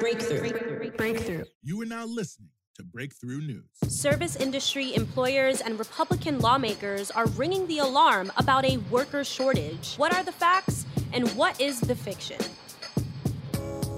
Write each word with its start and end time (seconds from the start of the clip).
Breakthrough. 0.00 0.90
breakthrough. 0.96 1.44
You 1.62 1.80
are 1.82 1.86
now 1.86 2.06
listening 2.06 2.48
to 2.76 2.82
Breakthrough 2.82 3.40
News. 3.40 3.64
Service 3.86 4.34
industry 4.36 4.94
employers 4.96 5.60
and 5.60 5.78
Republican 5.78 6.40
lawmakers 6.40 7.10
are 7.12 7.26
ringing 7.28 7.66
the 7.68 7.78
alarm 7.78 8.32
about 8.36 8.64
a 8.64 8.78
worker 8.90 9.22
shortage. 9.22 9.94
What 9.96 10.12
are 10.14 10.24
the 10.24 10.32
facts 10.32 10.86
and 11.12 11.28
what 11.36 11.60
is 11.60 11.78
the 11.80 11.94
fiction? 11.94 12.38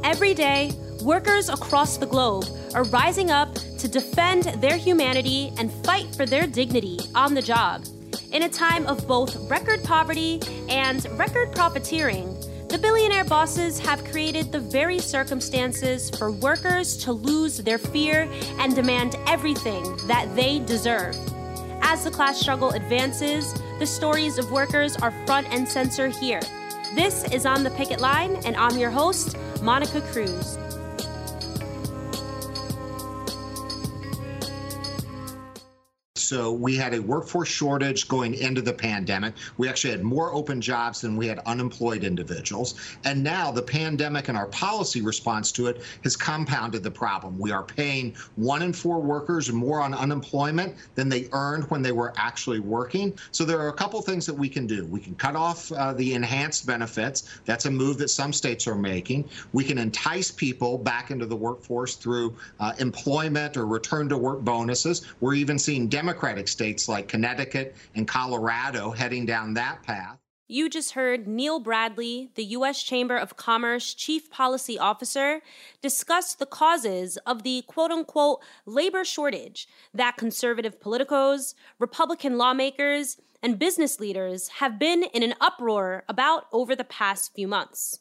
Every 0.04 0.34
day, 0.34 0.72
workers 1.02 1.48
across 1.48 1.96
the 1.96 2.06
globe 2.06 2.44
are 2.74 2.84
rising 2.84 3.30
up 3.30 3.54
to 3.54 3.88
defend 3.88 4.44
their 4.60 4.76
humanity 4.76 5.52
and 5.58 5.72
fight 5.84 6.14
for 6.14 6.26
their 6.26 6.46
dignity 6.46 6.98
on 7.14 7.32
the 7.34 7.42
job. 7.42 7.84
In 8.36 8.42
a 8.42 8.50
time 8.50 8.86
of 8.86 9.06
both 9.06 9.34
record 9.48 9.82
poverty 9.82 10.42
and 10.68 11.06
record 11.18 11.52
profiteering, 11.54 12.38
the 12.68 12.76
billionaire 12.76 13.24
bosses 13.24 13.78
have 13.78 14.04
created 14.04 14.52
the 14.52 14.60
very 14.60 14.98
circumstances 14.98 16.10
for 16.10 16.30
workers 16.30 16.98
to 16.98 17.12
lose 17.12 17.56
their 17.56 17.78
fear 17.78 18.30
and 18.58 18.74
demand 18.74 19.16
everything 19.26 19.96
that 20.06 20.28
they 20.36 20.58
deserve. 20.58 21.16
As 21.80 22.04
the 22.04 22.10
class 22.10 22.38
struggle 22.38 22.72
advances, 22.72 23.54
the 23.78 23.86
stories 23.86 24.36
of 24.36 24.50
workers 24.50 24.98
are 24.98 25.14
front 25.24 25.46
and 25.50 25.66
center 25.66 26.08
here. 26.08 26.42
This 26.94 27.24
is 27.32 27.46
On 27.46 27.64
the 27.64 27.70
Picket 27.70 28.02
Line, 28.02 28.36
and 28.44 28.54
I'm 28.54 28.76
your 28.76 28.90
host, 28.90 29.34
Monica 29.62 30.02
Cruz. 30.12 30.58
So 36.26 36.50
we 36.50 36.74
had 36.74 36.92
a 36.92 37.00
workforce 37.00 37.48
shortage 37.48 38.08
going 38.08 38.34
into 38.34 38.60
the 38.60 38.72
pandemic. 38.72 39.34
We 39.58 39.68
actually 39.68 39.92
had 39.92 40.02
more 40.02 40.34
open 40.34 40.60
jobs 40.60 41.00
than 41.00 41.16
we 41.16 41.28
had 41.28 41.38
unemployed 41.46 42.02
individuals. 42.02 42.74
And 43.04 43.22
now 43.22 43.52
the 43.52 43.62
pandemic 43.62 44.28
and 44.28 44.36
our 44.36 44.48
policy 44.48 45.02
response 45.02 45.52
to 45.52 45.68
it 45.68 45.82
has 46.02 46.16
compounded 46.16 46.82
the 46.82 46.90
problem. 46.90 47.38
We 47.38 47.52
are 47.52 47.62
paying 47.62 48.16
one 48.34 48.62
in 48.62 48.72
four 48.72 49.00
workers 49.00 49.52
more 49.52 49.80
on 49.80 49.94
unemployment 49.94 50.74
than 50.96 51.08
they 51.08 51.28
earned 51.30 51.70
when 51.70 51.80
they 51.80 51.92
were 51.92 52.12
actually 52.16 52.58
working. 52.58 53.16
So 53.30 53.44
there 53.44 53.60
are 53.60 53.68
a 53.68 53.72
couple 53.72 54.02
things 54.02 54.26
that 54.26 54.34
we 54.34 54.48
can 54.48 54.66
do. 54.66 54.84
We 54.86 54.98
can 54.98 55.14
cut 55.14 55.36
off 55.36 55.70
uh, 55.70 55.92
the 55.92 56.14
enhanced 56.14 56.66
benefits. 56.66 57.38
That's 57.44 57.66
a 57.66 57.70
move 57.70 57.98
that 57.98 58.08
some 58.08 58.32
states 58.32 58.66
are 58.66 58.74
making. 58.74 59.28
We 59.52 59.62
can 59.62 59.78
entice 59.78 60.32
people 60.32 60.76
back 60.76 61.12
into 61.12 61.26
the 61.26 61.36
workforce 61.36 61.94
through 61.94 62.34
uh, 62.58 62.72
employment 62.80 63.56
or 63.56 63.66
return 63.66 64.08
to 64.08 64.18
work 64.18 64.40
bonuses. 64.42 65.06
We're 65.20 65.34
even 65.34 65.58
seeing 65.58 65.88
Democratic 66.16 66.48
states 66.48 66.88
like 66.88 67.08
Connecticut 67.08 67.76
and 67.94 68.08
Colorado 68.08 68.90
heading 68.90 69.26
down 69.26 69.52
that 69.52 69.82
path. 69.82 70.18
You 70.48 70.70
just 70.70 70.92
heard 70.92 71.28
Neil 71.28 71.60
Bradley, 71.60 72.30
the 72.36 72.44
U.S. 72.44 72.82
Chamber 72.82 73.18
of 73.18 73.36
Commerce 73.36 73.92
Chief 73.92 74.30
Policy 74.30 74.78
Officer, 74.78 75.42
discuss 75.82 76.34
the 76.34 76.46
causes 76.46 77.18
of 77.26 77.42
the 77.42 77.64
quote 77.66 77.90
unquote 77.90 78.40
labor 78.64 79.04
shortage 79.04 79.68
that 79.92 80.16
conservative 80.16 80.80
politicos, 80.80 81.52
Republican 81.78 82.38
lawmakers, 82.38 83.18
and 83.42 83.58
business 83.58 84.00
leaders 84.00 84.48
have 84.60 84.78
been 84.78 85.02
in 85.02 85.22
an 85.22 85.34
uproar 85.38 86.02
about 86.08 86.44
over 86.50 86.74
the 86.74 86.84
past 86.84 87.34
few 87.34 87.46
months. 87.46 87.98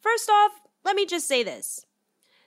First 0.00 0.30
off, 0.30 0.52
let 0.82 0.96
me 0.96 1.04
just 1.04 1.28
say 1.28 1.42
this. 1.42 1.84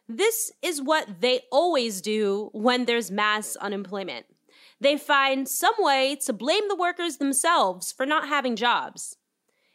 This 0.10 0.52
is 0.64 0.82
what 0.82 1.22
they 1.22 1.42
always 1.52 2.02
do 2.02 2.50
when 2.54 2.86
there's 2.86 3.12
mass 3.12 3.56
unemployment. 3.58 4.26
They 4.80 4.98
find 4.98 5.48
some 5.48 5.74
way 5.80 6.16
to 6.26 6.34
blame 6.34 6.68
the 6.68 6.76
workers 6.76 7.18
themselves 7.18 7.92
for 7.92 8.06
not 8.06 8.28
having 8.28 8.56
jobs. 8.56 9.18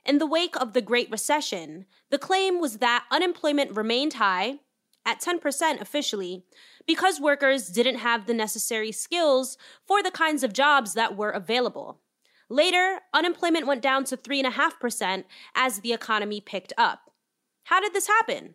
In 0.04 0.18
the 0.18 0.26
wake 0.26 0.56
of 0.56 0.72
the 0.72 0.82
Great 0.82 1.10
Recession, 1.10 1.86
the 2.10 2.18
claim 2.18 2.60
was 2.60 2.78
that 2.78 3.04
unemployment 3.10 3.76
remained 3.76 4.14
high, 4.14 4.60
at 5.04 5.20
10% 5.20 5.80
officially, 5.80 6.44
because 6.86 7.20
workers 7.20 7.68
didn't 7.68 7.98
have 7.98 8.26
the 8.26 8.34
necessary 8.34 8.92
skills 8.92 9.56
for 9.84 10.02
the 10.02 10.10
kinds 10.10 10.42
of 10.42 10.52
jobs 10.52 10.94
that 10.94 11.16
were 11.16 11.30
available. 11.30 12.00
Later, 12.48 13.00
unemployment 13.12 13.66
went 13.66 13.82
down 13.82 14.04
to 14.04 14.16
3.5% 14.16 15.24
as 15.54 15.80
the 15.80 15.92
economy 15.92 16.40
picked 16.40 16.72
up. 16.76 17.10
How 17.64 17.80
did 17.80 17.94
this 17.94 18.08
happen? 18.08 18.54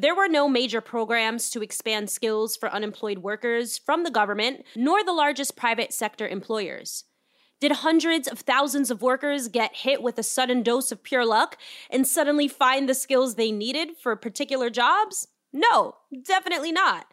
There 0.00 0.14
were 0.14 0.28
no 0.28 0.48
major 0.48 0.80
programs 0.80 1.50
to 1.50 1.60
expand 1.60 2.08
skills 2.08 2.56
for 2.56 2.72
unemployed 2.72 3.18
workers 3.18 3.78
from 3.78 4.04
the 4.04 4.12
government, 4.12 4.64
nor 4.76 5.02
the 5.02 5.12
largest 5.12 5.56
private 5.56 5.92
sector 5.92 6.28
employers. 6.28 7.02
Did 7.60 7.72
hundreds 7.72 8.28
of 8.28 8.38
thousands 8.38 8.92
of 8.92 9.02
workers 9.02 9.48
get 9.48 9.74
hit 9.74 10.00
with 10.00 10.16
a 10.16 10.22
sudden 10.22 10.62
dose 10.62 10.92
of 10.92 11.02
pure 11.02 11.26
luck 11.26 11.58
and 11.90 12.06
suddenly 12.06 12.46
find 12.46 12.88
the 12.88 12.94
skills 12.94 13.34
they 13.34 13.50
needed 13.50 13.96
for 14.00 14.14
particular 14.14 14.70
jobs? 14.70 15.26
No, 15.52 15.96
definitely 16.24 16.70
not. 16.70 17.06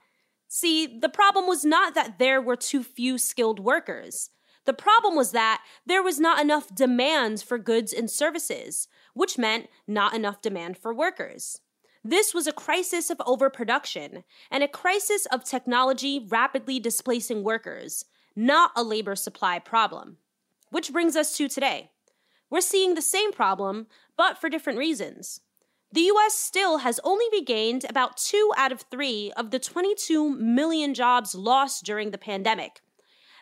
See, 0.47 0.85
the 0.85 1.09
problem 1.09 1.47
was 1.47 1.65
not 1.65 1.95
that 1.95 2.19
there 2.19 2.39
were 2.39 2.55
too 2.55 2.83
few 2.83 3.17
skilled 3.17 3.59
workers. 3.59 4.29
The 4.65 4.73
problem 4.73 5.15
was 5.15 5.31
that 5.31 5.63
there 5.87 6.03
was 6.03 6.19
not 6.19 6.39
enough 6.39 6.75
demand 6.75 7.41
for 7.41 7.57
goods 7.57 7.91
and 7.91 8.11
services, 8.11 8.87
which 9.15 9.39
meant 9.39 9.69
not 9.87 10.13
enough 10.13 10.39
demand 10.39 10.77
for 10.77 10.93
workers. 10.93 11.61
This 12.07 12.35
was 12.35 12.45
a 12.45 12.51
crisis 12.53 13.09
of 13.09 13.19
overproduction 13.25 14.25
and 14.51 14.61
a 14.61 14.67
crisis 14.67 15.25
of 15.31 15.43
technology 15.43 16.23
rapidly 16.29 16.79
displacing 16.79 17.43
workers, 17.43 18.05
not 18.35 18.69
a 18.75 18.83
labor 18.83 19.15
supply 19.15 19.57
problem. 19.57 20.17
Which 20.69 20.93
brings 20.93 21.15
us 21.15 21.35
to 21.37 21.47
today. 21.47 21.89
We're 22.51 22.61
seeing 22.61 22.93
the 22.93 23.01
same 23.01 23.31
problem, 23.31 23.87
but 24.15 24.37
for 24.37 24.49
different 24.49 24.77
reasons. 24.77 25.41
The 25.91 26.01
US 26.01 26.35
still 26.35 26.77
has 26.77 26.99
only 27.03 27.25
regained 27.31 27.87
about 27.89 28.17
two 28.17 28.51
out 28.55 28.71
of 28.71 28.81
three 28.81 29.31
of 29.35 29.49
the 29.49 29.57
22 29.57 30.29
million 30.29 30.93
jobs 30.93 31.33
lost 31.33 31.85
during 31.85 32.11
the 32.11 32.19
pandemic, 32.19 32.81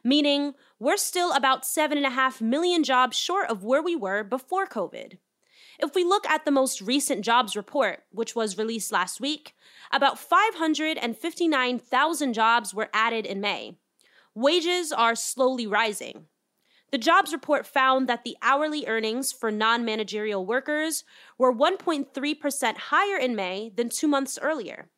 meaning 0.06 0.54
we're 0.80 0.96
still 0.96 1.34
about 1.34 1.64
7.5 1.64 2.40
million 2.40 2.86
jobs 2.86 3.18
short 3.18 3.50
of 3.50 3.66
where 3.66 3.84
we 3.84 3.98
were 3.98 4.24
before 4.24 4.66
COVID. 4.66 5.18
If 5.80 5.96
we 5.96 6.04
look 6.04 6.28
at 6.28 6.44
the 6.46 6.52
most 6.52 6.82
recent 6.82 7.26
jobs 7.26 7.56
report, 7.56 8.04
which 8.12 8.36
was 8.36 8.58
released 8.58 8.92
last 8.92 9.22
week, 9.22 9.56
about 9.92 10.20
559,000 10.20 12.34
jobs 12.34 12.74
were 12.74 12.90
added 12.94 13.26
in 13.26 13.40
May. 13.42 13.78
Wages 14.36 14.92
are 14.92 15.16
slowly 15.16 15.68
rising. 15.68 16.26
The 16.92 16.98
jobs 17.00 17.34
report 17.34 17.66
found 17.66 18.08
that 18.08 18.24
the 18.24 18.38
hourly 18.44 18.86
earnings 18.86 19.32
for 19.32 19.50
non 19.50 19.84
managerial 19.84 20.46
workers 20.46 21.04
were 21.40 21.52
1.3% 21.52 22.78
higher 22.78 23.18
in 23.18 23.36
May 23.36 23.72
than 23.76 23.90
two 23.90 24.08
months 24.08 24.38
earlier. 24.40 24.90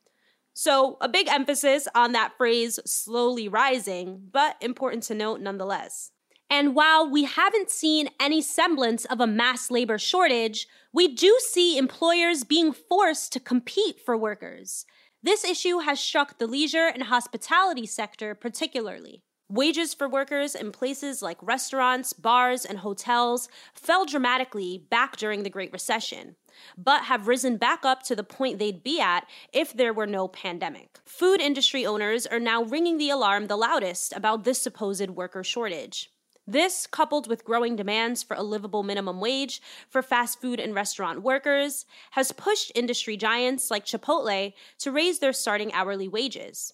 So, 0.54 0.98
a 1.00 1.08
big 1.08 1.30
emphasis 1.30 1.88
on 1.96 2.12
that 2.12 2.36
phrase, 2.38 2.82
slowly 2.86 3.48
rising, 3.48 4.28
but 4.32 4.58
important 4.62 5.04
to 5.04 5.16
note 5.16 5.40
nonetheless. 5.40 6.12
And 6.50 6.76
while 6.76 7.10
we 7.10 7.24
haven't 7.24 7.70
seen 7.70 8.10
any 8.20 8.42
semblance 8.42 9.06
of 9.06 9.20
a 9.20 9.28
mass 9.28 9.72
labor 9.72 9.98
shortage, 9.98 10.68
we 10.94 11.08
do 11.08 11.38
see 11.40 11.78
employers 11.78 12.44
being 12.44 12.72
forced 12.72 13.34
to 13.34 13.40
compete 13.40 14.00
for 14.00 14.16
workers. 14.16 14.86
This 15.24 15.44
issue 15.44 15.80
has 15.80 16.00
struck 16.00 16.38
the 16.38 16.46
leisure 16.46 16.86
and 16.86 17.04
hospitality 17.04 17.88
sector 17.88 18.36
particularly. 18.36 19.24
Wages 19.50 19.94
for 19.94 20.10
workers 20.10 20.56
in 20.56 20.72
places 20.72 21.22
like 21.22 21.38
restaurants, 21.42 22.14
bars, 22.14 22.66
and 22.66 22.80
hotels 22.80 23.48
fell 23.74 24.06
dramatically 24.06 24.86
back 24.90 25.18
during 25.18 25.44
the 25.44 25.52
Great 25.52 25.72
Recession, 25.72 26.36
but 26.78 27.04
have 27.04 27.28
risen 27.28 27.58
back 27.58 27.86
up 27.86 28.02
to 28.04 28.16
the 28.16 28.24
point 28.24 28.58
they'd 28.58 28.84
be 28.84 29.00
at 29.00 29.28
if 29.54 29.72
there 29.72 29.94
were 29.94 30.08
no 30.08 30.28
pandemic. 30.28 31.00
Food 31.06 31.42
industry 31.42 31.86
owners 31.86 32.26
are 32.26 32.40
now 32.40 32.64
ringing 32.64 32.98
the 32.98 33.12
alarm 33.12 33.46
the 33.46 33.56
loudest 33.56 34.14
about 34.16 34.46
this 34.46 34.60
supposed 34.60 35.12
worker 35.12 35.44
shortage. 35.44 36.10
This, 36.48 36.86
coupled 36.86 37.28
with 37.28 37.44
growing 37.44 37.76
demands 37.76 38.22
for 38.22 38.36
a 38.36 38.44
livable 38.44 38.84
minimum 38.84 39.20
wage 39.20 39.62
for 39.90 40.04
fast 40.04 40.40
food 40.40 40.60
and 40.60 40.76
restaurant 40.76 41.24
workers, 41.24 41.86
has 42.12 42.32
pushed 42.32 42.72
industry 42.76 43.18
giants 43.18 43.72
like 43.72 43.86
Chipotle 43.86 44.54
to 44.80 44.92
raise 44.92 45.20
their 45.20 45.34
starting 45.34 45.74
hourly 45.74 46.08
wages. 46.08 46.74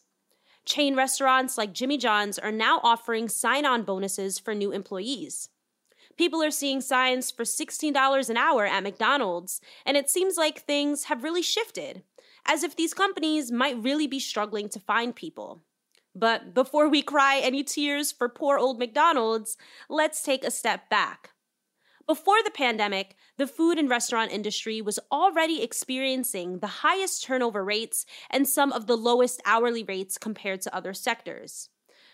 Chain 0.66 0.96
restaurants 0.96 1.57
like 1.57 1.74
Jimmy 1.74 1.98
John's 1.98 2.38
are 2.38 2.51
now 2.51 2.81
offering 2.84 3.30
sign 3.30 3.66
on 3.66 3.84
bonuses 3.84 4.38
for 4.38 4.54
new 4.54 4.72
employees. 4.72 5.50
People 6.18 6.44
are 6.44 6.51
seeing 6.51 6.81
signs 6.81 7.31
for 7.31 7.44
$16 7.44 8.30
an 8.30 8.38
hour 8.38 8.66
at 8.66 8.84
McDonald's, 8.84 9.62
and 9.86 9.96
it 9.96 10.10
seems 10.10 10.38
like 10.38 10.60
things 10.60 11.06
have 11.06 11.24
really 11.24 11.42
shifted, 11.42 12.04
as 12.46 12.63
if 12.63 12.75
these 12.75 12.94
companies 12.94 13.51
might 13.51 13.81
really 13.81 14.06
be 14.06 14.19
struggling 14.19 14.68
to 14.69 14.80
find 14.80 15.16
people. 15.16 15.63
But 16.13 16.54
before 16.54 16.90
we 16.90 17.02
cry 17.02 17.40
any 17.40 17.63
tears 17.63 18.12
for 18.12 18.28
poor 18.28 18.58
old 18.58 18.80
McDonald's, 18.80 19.58
let's 19.90 20.22
take 20.22 20.44
a 20.44 20.52
step 20.52 20.90
back. 20.90 21.31
Before 22.08 22.44
the 22.44 22.52
pandemic, 22.52 23.16
the 23.38 23.48
food 23.48 23.78
and 23.78 23.90
restaurant 23.90 24.31
industry 24.31 24.81
was 24.81 25.00
already 25.12 25.62
experiencing 25.62 26.60
the 26.60 26.68
highest 26.68 27.24
turnover 27.24 27.63
rates 27.63 28.06
and 28.30 28.48
some 28.48 28.74
of 28.74 28.88
the 28.88 28.98
lowest 28.98 29.42
hourly 29.46 29.84
rates 29.84 30.18
compared 30.18 30.62
to 30.62 30.75
other 30.75 30.94
sectors. 30.94 31.69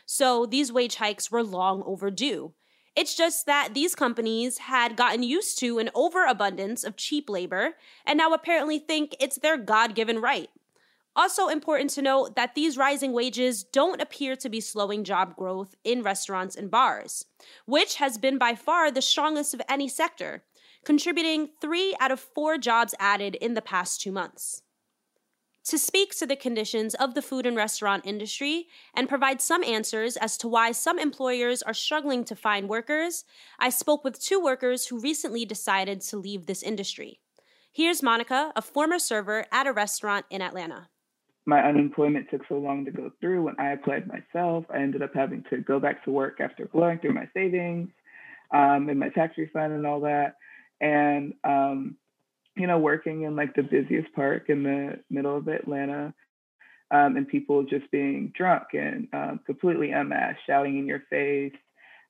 So 0.06 0.46
these 0.46 0.72
wage 0.72 0.96
hikes 0.96 1.32
were 1.32 1.44
long 1.44 1.82
overdue. 1.86 2.54
It's 2.96 3.16
just 3.16 3.46
that 3.46 3.74
these 3.74 3.96
companies 3.96 4.58
had 4.58 4.96
gotten 4.96 5.24
used 5.24 5.60
to 5.60 5.80
an 5.80 5.90
overabundance 5.94 6.84
of 6.84 6.96
cheap 6.96 7.30
labor 7.30 7.74
and 8.06 8.18
now 8.18 8.34
apparently 8.34 8.80
think 8.80 9.16
it's 9.20 9.38
their 9.38 9.58
God 9.58 9.96
given 9.96 10.20
right. 10.20 10.50
Also, 11.18 11.48
important 11.48 11.90
to 11.90 12.02
note 12.04 12.36
that 12.36 12.54
these 12.54 12.78
rising 12.78 13.12
wages 13.12 13.64
don't 13.64 14.00
appear 14.00 14.36
to 14.36 14.50
be 14.50 14.62
slowing 14.62 15.04
job 15.04 15.36
growth 15.36 15.74
in 15.84 16.04
restaurants 16.04 16.56
and 16.56 16.70
bars, 16.70 17.26
which 17.66 17.96
has 17.96 18.20
been 18.20 18.38
by 18.38 18.54
far 18.54 18.92
the 18.92 19.02
strongest 19.02 19.52
of 19.56 19.62
any 19.68 19.88
sector, 19.88 20.44
contributing 20.86 21.50
three 21.60 21.96
out 22.00 22.12
of 22.12 22.20
four 22.20 22.60
jobs 22.60 22.94
added 23.00 23.34
in 23.34 23.56
the 23.56 23.64
past 23.64 24.00
two 24.00 24.12
months. 24.12 24.62
To 25.64 25.80
speak 25.80 26.16
to 26.18 26.28
the 26.28 26.36
conditions 26.36 26.94
of 26.94 27.16
the 27.16 27.24
food 27.24 27.48
and 27.48 27.58
restaurant 27.58 28.06
industry 28.06 28.68
and 28.94 29.10
provide 29.10 29.42
some 29.42 29.64
answers 29.64 30.18
as 30.18 30.38
to 30.38 30.48
why 30.48 30.72
some 30.72 31.00
employers 31.00 31.64
are 31.64 31.74
struggling 31.74 32.26
to 32.26 32.36
find 32.36 32.70
workers, 32.70 33.26
I 33.58 33.72
spoke 33.72 34.04
with 34.04 34.22
two 34.22 34.40
workers 34.40 34.86
who 34.86 35.00
recently 35.00 35.46
decided 35.46 36.02
to 36.02 36.18
leave 36.18 36.46
this 36.46 36.62
industry. 36.62 37.22
Here's 37.74 38.04
Monica, 38.04 38.54
a 38.56 38.62
former 38.62 39.00
server 39.00 39.46
at 39.52 39.66
a 39.66 39.74
restaurant 39.74 40.28
in 40.30 40.44
Atlanta 40.44 40.90
my 41.48 41.62
unemployment 41.62 42.30
took 42.30 42.42
so 42.50 42.56
long 42.56 42.84
to 42.86 42.92
go 42.92 43.10
through. 43.22 43.44
When 43.44 43.56
I 43.58 43.72
applied 43.72 44.06
myself, 44.06 44.66
I 44.70 44.80
ended 44.80 45.02
up 45.02 45.12
having 45.16 45.46
to 45.50 45.58
go 45.58 45.80
back 45.80 46.04
to 46.04 46.12
work 46.12 46.42
after 46.42 46.66
blowing 46.66 47.00
through 47.00 47.14
my 47.14 47.30
savings 47.34 47.90
um, 48.54 48.90
and 48.90 49.00
my 49.00 49.08
tax 49.10 49.38
refund 49.38 49.72
and 49.72 49.88
all 49.88 50.02
that. 50.02 50.36
And, 50.82 51.34
um, 51.46 51.96
you 52.58 52.68
know, 52.68 52.78
working 52.80 53.24
in 53.24 53.38
like 53.38 53.56
the 53.56 53.64
busiest 53.64 54.14
park 54.14 54.50
in 54.50 54.64
the 54.64 55.00
middle 55.10 55.38
of 55.38 55.48
Atlanta 55.48 56.14
um, 56.92 57.16
and 57.16 57.26
people 57.26 57.64
just 57.64 57.90
being 57.92 58.34
drunk 58.36 58.64
and 58.74 59.08
um, 59.14 59.40
completely 59.46 59.92
unmasked, 59.92 60.42
shouting 60.46 60.78
in 60.78 60.86
your 60.86 61.04
face, 61.10 61.54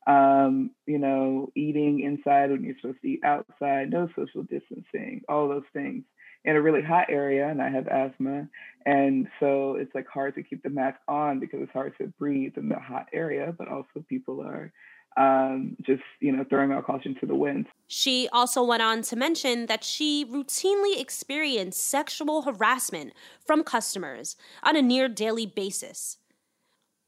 um, 0.07 0.71
you 0.87 0.97
know, 0.97 1.51
eating 1.55 1.99
inside 1.99 2.49
when 2.49 2.63
you're 2.63 2.75
supposed 2.81 3.01
to 3.03 3.07
eat 3.07 3.23
outside, 3.23 3.91
no 3.91 4.09
social 4.15 4.41
distancing, 4.41 5.21
all 5.29 5.47
those 5.47 5.63
things 5.73 6.03
in 6.45 6.55
a 6.55 6.61
really 6.61 6.81
hot 6.81 7.07
area 7.09 7.47
and 7.47 7.61
I 7.61 7.69
have 7.69 7.87
asthma. 7.87 8.47
And 8.85 9.27
so 9.39 9.75
it's 9.75 9.93
like 9.93 10.07
hard 10.07 10.35
to 10.35 10.43
keep 10.43 10.63
the 10.63 10.69
mask 10.69 10.99
on 11.07 11.39
because 11.39 11.59
it's 11.61 11.73
hard 11.73 11.93
to 11.99 12.07
breathe 12.19 12.53
in 12.57 12.69
the 12.69 12.79
hot 12.79 13.07
area, 13.13 13.53
but 13.57 13.67
also 13.67 14.05
people 14.07 14.41
are 14.41 14.71
um, 15.17 15.75
just, 15.81 16.03
you 16.19 16.31
know, 16.31 16.45
throwing 16.47 16.71
out 16.71 16.85
caution 16.85 17.15
to 17.19 17.25
the 17.25 17.35
wind. 17.35 17.65
She 17.87 18.29
also 18.31 18.63
went 18.63 18.83
on 18.83 19.01
to 19.03 19.15
mention 19.15 19.65
that 19.65 19.83
she 19.83 20.23
routinely 20.25 20.99
experienced 20.99 21.83
sexual 21.83 22.43
harassment 22.43 23.13
from 23.45 23.63
customers 23.63 24.35
on 24.63 24.75
a 24.75 24.81
near 24.81 25.09
daily 25.09 25.47
basis. 25.47 26.17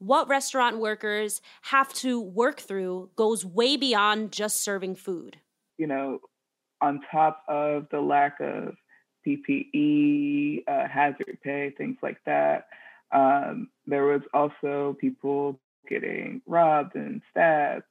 What 0.00 0.28
restaurant 0.28 0.78
workers 0.78 1.40
have 1.62 1.92
to 1.94 2.20
work 2.20 2.60
through 2.60 3.10
goes 3.16 3.44
way 3.44 3.76
beyond 3.76 4.32
just 4.32 4.62
serving 4.62 4.96
food. 4.96 5.38
You 5.78 5.86
know, 5.86 6.18
on 6.80 7.00
top 7.12 7.42
of 7.48 7.86
the 7.90 8.00
lack 8.00 8.40
of 8.40 8.74
PPE, 9.26 10.64
uh, 10.68 10.88
hazard 10.88 11.38
pay, 11.42 11.70
things 11.76 11.96
like 12.02 12.18
that. 12.26 12.68
Um, 13.12 13.68
there 13.86 14.04
was 14.04 14.22
also 14.32 14.96
people 15.00 15.58
getting 15.88 16.42
robbed 16.46 16.94
and 16.94 17.22
stabbed 17.30 17.84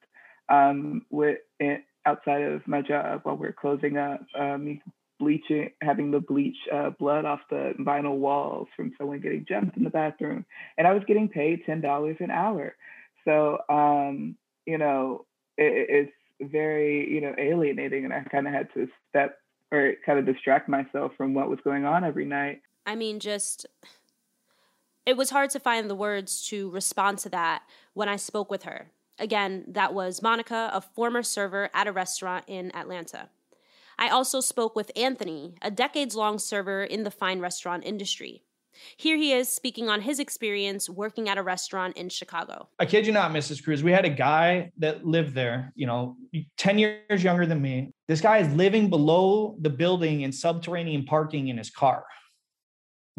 um, 0.47 1.05
with 1.09 1.39
it, 1.59 1.83
outside 2.05 2.41
of 2.41 2.67
my 2.67 2.81
job 2.81 3.21
while 3.23 3.35
we 3.35 3.47
are 3.47 3.53
closing 3.53 3.97
up. 3.97 4.21
Um, 4.37 4.81
bleaching, 5.19 5.69
having 5.81 6.11
the 6.11 6.19
bleach 6.19 6.55
uh, 6.73 6.91
blood 6.91 7.25
off 7.25 7.41
the 7.49 7.73
vinyl 7.79 8.15
walls 8.15 8.67
from 8.75 8.93
someone 8.97 9.19
getting 9.19 9.45
jumped 9.47 9.77
in 9.77 9.83
the 9.83 9.89
bathroom, 9.89 10.45
and 10.77 10.87
I 10.87 10.93
was 10.93 11.03
getting 11.07 11.27
paid 11.27 11.65
ten 11.65 11.81
dollars 11.81 12.17
an 12.19 12.31
hour. 12.31 12.75
So 13.25 13.59
um, 13.69 14.35
you 14.65 14.77
know, 14.77 15.25
it, 15.57 16.07
it's 16.41 16.51
very 16.51 17.11
you 17.11 17.21
know 17.21 17.35
alienating, 17.37 18.05
and 18.05 18.13
I 18.13 18.23
kind 18.23 18.47
of 18.47 18.53
had 18.53 18.73
to 18.73 18.87
step 19.09 19.37
or 19.71 19.93
kind 20.05 20.19
of 20.19 20.25
distract 20.25 20.67
myself 20.67 21.11
from 21.15 21.33
what 21.33 21.49
was 21.49 21.59
going 21.63 21.85
on 21.85 22.03
every 22.03 22.25
night. 22.25 22.61
I 22.85 22.95
mean, 22.95 23.19
just 23.19 23.65
it 25.05 25.17
was 25.17 25.29
hard 25.29 25.49
to 25.51 25.59
find 25.59 25.89
the 25.89 25.95
words 25.95 26.45
to 26.47 26.69
respond 26.69 27.19
to 27.19 27.29
that 27.29 27.63
when 27.93 28.09
I 28.09 28.15
spoke 28.15 28.49
with 28.49 28.63
her. 28.63 28.91
Again, 29.17 29.65
that 29.67 29.93
was 29.93 30.21
Monica, 30.21 30.69
a 30.73 30.81
former 30.81 31.23
server 31.23 31.69
at 31.73 31.87
a 31.87 31.91
restaurant 31.91 32.45
in 32.47 32.73
Atlanta. 32.75 33.29
I 33.97 34.07
also 34.09 34.39
spoke 34.39 34.75
with 34.75 34.91
Anthony, 34.95 35.55
a 35.61 35.69
decades 35.69 36.15
long 36.15 36.39
server 36.39 36.83
in 36.83 37.03
the 37.03 37.11
fine 37.11 37.39
restaurant 37.39 37.83
industry. 37.85 38.43
Here 38.97 39.17
he 39.17 39.33
is 39.33 39.49
speaking 39.49 39.89
on 39.89 40.01
his 40.01 40.19
experience 40.19 40.89
working 40.89 41.29
at 41.29 41.37
a 41.37 41.43
restaurant 41.43 41.97
in 41.97 42.09
Chicago. 42.09 42.67
I 42.79 42.85
kid 42.85 43.05
you 43.05 43.13
not, 43.13 43.31
Mrs. 43.31 43.63
Cruz. 43.63 43.83
We 43.83 43.91
had 43.91 44.05
a 44.05 44.09
guy 44.09 44.71
that 44.77 45.05
lived 45.05 45.33
there, 45.33 45.71
you 45.75 45.87
know, 45.87 46.17
10 46.57 46.77
years 46.77 47.23
younger 47.23 47.45
than 47.45 47.61
me. 47.61 47.91
This 48.07 48.21
guy 48.21 48.39
is 48.39 48.53
living 48.53 48.89
below 48.89 49.55
the 49.61 49.69
building 49.69 50.21
in 50.21 50.31
subterranean 50.31 51.05
parking 51.05 51.47
in 51.49 51.57
his 51.57 51.69
car 51.69 52.03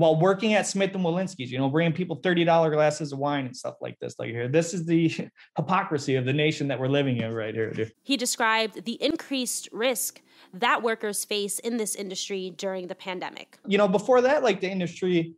while 0.00 0.18
working 0.18 0.54
at 0.54 0.66
Smith 0.66 0.94
and 0.94 1.04
Wollensky's, 1.04 1.52
you 1.52 1.58
know, 1.58 1.68
bringing 1.68 1.92
people 1.92 2.16
$30 2.16 2.72
glasses 2.72 3.12
of 3.12 3.18
wine 3.18 3.44
and 3.44 3.54
stuff 3.54 3.74
like 3.82 3.98
this. 4.00 4.18
Like 4.18 4.30
here, 4.30 4.48
this 4.48 4.72
is 4.72 4.86
the 4.86 5.14
hypocrisy 5.58 6.14
of 6.14 6.24
the 6.24 6.32
nation 6.32 6.68
that 6.68 6.80
we're 6.80 6.88
living 6.88 7.18
in 7.18 7.34
right 7.34 7.54
here. 7.54 7.70
Dude. 7.70 7.92
He 8.02 8.16
described 8.16 8.86
the 8.86 8.94
increased 8.94 9.68
risk 9.72 10.22
that 10.54 10.82
workers 10.82 11.26
face 11.26 11.58
in 11.58 11.76
this 11.76 11.94
industry 11.94 12.50
during 12.56 12.86
the 12.86 12.94
pandemic. 12.94 13.58
You 13.66 13.76
know, 13.76 13.88
before 13.88 14.22
that, 14.22 14.42
like 14.42 14.62
the 14.62 14.70
industry 14.70 15.34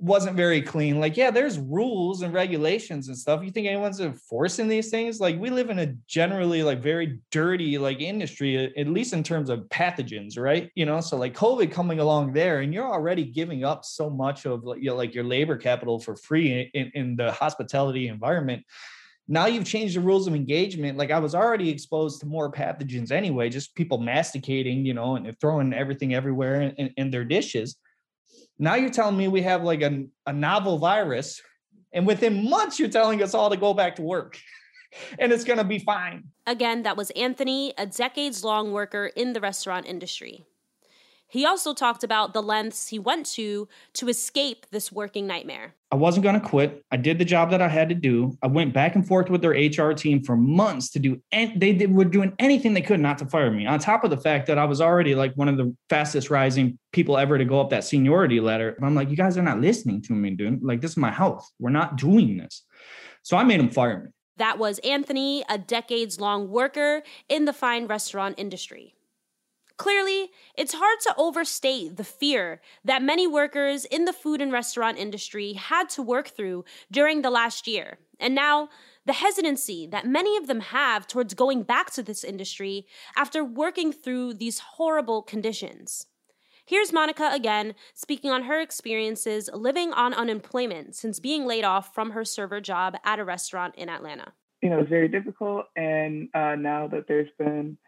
wasn't 0.00 0.36
very 0.36 0.62
clean. 0.62 1.00
Like, 1.00 1.16
yeah, 1.16 1.32
there's 1.32 1.58
rules 1.58 2.22
and 2.22 2.32
regulations 2.32 3.08
and 3.08 3.18
stuff. 3.18 3.42
You 3.42 3.50
think 3.50 3.66
anyone's 3.66 3.98
enforcing 3.98 4.68
these 4.68 4.90
things? 4.90 5.18
Like, 5.18 5.38
we 5.40 5.50
live 5.50 5.70
in 5.70 5.80
a 5.80 5.86
generally 6.06 6.62
like 6.62 6.80
very 6.80 7.18
dirty 7.32 7.78
like 7.78 8.00
industry, 8.00 8.72
at 8.76 8.86
least 8.86 9.12
in 9.12 9.24
terms 9.24 9.50
of 9.50 9.60
pathogens, 9.70 10.38
right? 10.38 10.70
You 10.76 10.86
know, 10.86 11.00
so 11.00 11.16
like 11.16 11.34
COVID 11.34 11.72
coming 11.72 11.98
along 11.98 12.32
there, 12.32 12.60
and 12.60 12.72
you're 12.72 12.90
already 12.90 13.24
giving 13.24 13.64
up 13.64 13.84
so 13.84 14.08
much 14.08 14.46
of 14.46 14.62
you 14.78 14.90
know, 14.90 14.96
like 14.96 15.14
your 15.14 15.24
labor 15.24 15.56
capital 15.56 15.98
for 15.98 16.14
free 16.14 16.70
in, 16.74 16.92
in 16.94 17.16
the 17.16 17.32
hospitality 17.32 18.06
environment. 18.06 18.64
Now 19.26 19.46
you've 19.46 19.66
changed 19.66 19.96
the 19.96 20.00
rules 20.00 20.26
of 20.26 20.34
engagement. 20.34 20.96
Like 20.96 21.10
I 21.10 21.18
was 21.18 21.34
already 21.34 21.68
exposed 21.70 22.20
to 22.20 22.26
more 22.26 22.50
pathogens 22.50 23.10
anyway, 23.10 23.50
just 23.50 23.74
people 23.74 23.98
masticating, 23.98 24.86
you 24.86 24.94
know, 24.94 25.16
and 25.16 25.38
throwing 25.40 25.74
everything 25.74 26.14
everywhere 26.14 26.72
in, 26.78 26.94
in 26.96 27.10
their 27.10 27.24
dishes 27.24 27.76
now 28.58 28.74
you're 28.74 28.90
telling 28.90 29.16
me 29.16 29.28
we 29.28 29.42
have 29.42 29.62
like 29.62 29.82
a, 29.82 30.06
a 30.26 30.32
novel 30.32 30.78
virus, 30.78 31.40
and 31.92 32.06
within 32.06 32.48
months 32.48 32.78
you're 32.78 32.88
telling 32.88 33.22
us 33.22 33.34
all 33.34 33.50
to 33.50 33.56
go 33.56 33.74
back 33.74 33.96
to 33.96 34.02
work. 34.02 34.38
and 35.18 35.32
it's 35.32 35.44
going 35.44 35.58
to 35.58 35.64
be 35.64 35.78
fine. 35.78 36.24
Again, 36.46 36.82
that 36.82 36.96
was 36.96 37.10
Anthony, 37.10 37.74
a 37.78 37.86
decades 37.86 38.44
long 38.44 38.72
worker 38.72 39.06
in 39.14 39.32
the 39.32 39.40
restaurant 39.40 39.86
industry. 39.86 40.44
He 41.30 41.44
also 41.44 41.74
talked 41.74 42.02
about 42.02 42.32
the 42.32 42.42
lengths 42.42 42.88
he 42.88 42.98
went 42.98 43.26
to 43.32 43.68
to 43.94 44.08
escape 44.08 44.64
this 44.70 44.90
working 44.90 45.26
nightmare. 45.26 45.74
I 45.90 45.96
wasn't 45.96 46.24
going 46.24 46.40
to 46.40 46.46
quit. 46.46 46.82
I 46.90 46.96
did 46.96 47.18
the 47.18 47.24
job 47.24 47.50
that 47.50 47.60
I 47.60 47.68
had 47.68 47.90
to 47.90 47.94
do. 47.94 48.36
I 48.42 48.46
went 48.46 48.72
back 48.72 48.94
and 48.94 49.06
forth 49.06 49.28
with 49.28 49.42
their 49.42 49.50
HR 49.50 49.92
team 49.92 50.22
for 50.22 50.36
months 50.36 50.90
to 50.90 50.98
do, 50.98 51.20
and 51.30 51.60
they 51.60 51.74
did, 51.74 51.94
were 51.94 52.06
doing 52.06 52.34
anything 52.38 52.72
they 52.72 52.80
could 52.80 53.00
not 53.00 53.18
to 53.18 53.26
fire 53.26 53.50
me. 53.50 53.66
On 53.66 53.78
top 53.78 54.04
of 54.04 54.10
the 54.10 54.16
fact 54.16 54.46
that 54.46 54.58
I 54.58 54.64
was 54.64 54.80
already 54.80 55.14
like 55.14 55.34
one 55.34 55.48
of 55.48 55.58
the 55.58 55.74
fastest 55.90 56.30
rising 56.30 56.78
people 56.92 57.18
ever 57.18 57.36
to 57.36 57.44
go 57.44 57.60
up 57.60 57.70
that 57.70 57.84
seniority 57.84 58.40
ladder. 58.40 58.78
I'm 58.82 58.94
like, 58.94 59.10
you 59.10 59.16
guys 59.16 59.36
are 59.36 59.42
not 59.42 59.60
listening 59.60 60.00
to 60.02 60.14
me, 60.14 60.30
dude. 60.30 60.62
Like, 60.62 60.80
this 60.80 60.92
is 60.92 60.96
my 60.96 61.10
health. 61.10 61.46
We're 61.58 61.70
not 61.70 61.96
doing 61.96 62.38
this. 62.38 62.64
So 63.22 63.36
I 63.36 63.44
made 63.44 63.60
them 63.60 63.70
fire 63.70 64.04
me. 64.04 64.10
That 64.38 64.58
was 64.58 64.78
Anthony, 64.80 65.44
a 65.48 65.58
decades 65.58 66.20
long 66.20 66.48
worker 66.48 67.02
in 67.28 67.44
the 67.44 67.52
fine 67.52 67.86
restaurant 67.86 68.36
industry. 68.38 68.94
Clearly, 69.78 70.30
it's 70.56 70.74
hard 70.74 70.98
to 71.02 71.14
overstate 71.16 71.96
the 71.96 72.04
fear 72.04 72.60
that 72.84 73.00
many 73.00 73.28
workers 73.28 73.84
in 73.84 74.06
the 74.06 74.12
food 74.12 74.42
and 74.42 74.52
restaurant 74.52 74.98
industry 74.98 75.52
had 75.52 75.88
to 75.90 76.02
work 76.02 76.28
through 76.28 76.64
during 76.90 77.22
the 77.22 77.30
last 77.30 77.68
year. 77.68 77.98
And 78.18 78.34
now, 78.34 78.70
the 79.06 79.12
hesitancy 79.12 79.86
that 79.86 80.04
many 80.04 80.36
of 80.36 80.48
them 80.48 80.60
have 80.60 81.06
towards 81.06 81.32
going 81.32 81.62
back 81.62 81.92
to 81.92 82.02
this 82.02 82.24
industry 82.24 82.86
after 83.16 83.44
working 83.44 83.92
through 83.92 84.34
these 84.34 84.58
horrible 84.58 85.22
conditions. 85.22 86.06
Here's 86.66 86.92
Monica 86.92 87.30
again 87.32 87.74
speaking 87.94 88.30
on 88.30 88.42
her 88.42 88.60
experiences 88.60 89.48
living 89.54 89.92
on 89.92 90.12
unemployment 90.12 90.96
since 90.96 91.20
being 91.20 91.46
laid 91.46 91.64
off 91.64 91.94
from 91.94 92.10
her 92.10 92.24
server 92.24 92.60
job 92.60 92.96
at 93.04 93.20
a 93.20 93.24
restaurant 93.24 93.76
in 93.76 93.88
Atlanta. 93.88 94.32
You 94.60 94.70
know, 94.70 94.80
it's 94.80 94.90
very 94.90 95.08
difficult. 95.08 95.66
And 95.76 96.28
uh, 96.34 96.56
now 96.56 96.88
that 96.88 97.04
there's 97.06 97.30
been 97.38 97.78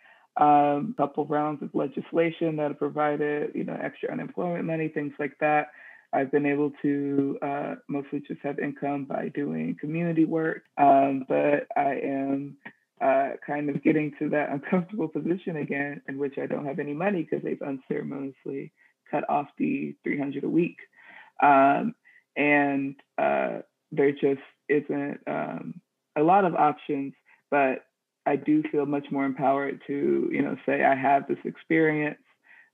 um, 0.40 0.94
couple 0.97 1.26
rounds 1.26 1.62
of 1.62 1.70
legislation 1.75 2.56
that 2.56 2.78
provided, 2.78 3.52
you 3.54 3.64
know, 3.64 3.78
extra 3.80 4.11
unemployment 4.11 4.64
money, 4.64 4.88
things 4.88 5.12
like 5.18 5.37
that. 5.40 5.68
I've 6.12 6.32
been 6.32 6.47
able 6.47 6.73
to 6.82 7.38
uh, 7.42 7.75
mostly 7.88 8.20
just 8.26 8.40
have 8.42 8.59
income 8.59 9.04
by 9.04 9.28
doing 9.28 9.76
community 9.80 10.25
work, 10.25 10.62
um, 10.76 11.25
but 11.28 11.68
I 11.76 12.00
am 12.02 12.56
uh, 13.00 13.30
kind 13.47 13.70
of 13.70 13.82
getting 13.85 14.12
to 14.18 14.28
that 14.30 14.50
uncomfortable 14.50 15.09
position 15.09 15.56
again 15.56 16.00
in 16.09 16.18
which 16.18 16.35
I 16.38 16.47
don't 16.47 16.66
have 16.66 16.78
any 16.78 16.94
money 16.94 17.23
because 17.23 17.44
they've 17.44 17.62
unceremoniously 17.62 18.73
cut 19.11 19.28
off 19.28 19.49
the 19.59 19.94
300 20.02 20.44
a 20.44 20.49
week. 20.49 20.78
Um, 21.42 21.94
and 22.37 22.97
uh, 23.18 23.59
there 23.92 24.12
just 24.12 24.42
isn't 24.68 25.20
um, 25.26 25.80
a 26.16 26.23
lot 26.23 26.44
of 26.44 26.54
options, 26.54 27.12
but 27.50 27.85
I 28.30 28.37
do 28.37 28.62
feel 28.70 28.87
much 28.87 29.06
more 29.10 29.25
empowered 29.25 29.82
to, 29.88 30.30
you 30.30 30.40
know, 30.40 30.56
say 30.64 30.84
I 30.84 30.94
have 30.94 31.26
this 31.26 31.38
experience. 31.44 32.20